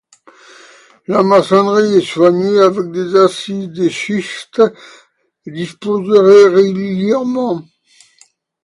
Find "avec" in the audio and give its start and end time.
2.57-2.89